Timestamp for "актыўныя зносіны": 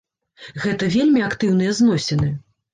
1.29-2.35